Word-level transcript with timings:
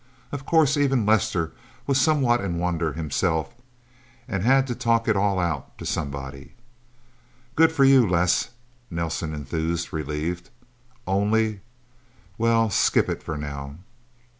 Of 0.31 0.47
course 0.47 0.77
even 0.77 1.05
Lester 1.05 1.51
was 1.85 2.01
somewhat 2.01 2.41
in 2.41 2.57
wonder, 2.57 2.93
himself, 2.93 3.53
and 4.27 4.41
had 4.41 4.65
to 4.65 4.73
talk 4.73 5.07
it 5.07 5.15
all 5.15 5.37
out 5.37 5.77
to 5.77 5.85
somebody. 5.85 6.53
"Good 7.55 7.71
for 7.71 7.83
you, 7.85 8.09
Les," 8.09 8.49
Nelsen 8.89 9.31
enthused, 9.35 9.93
relieved. 9.93 10.49
"Only 11.05 11.59
well, 12.39 12.71
skip 12.71 13.09
it, 13.09 13.21
for 13.21 13.37
now." 13.37 13.75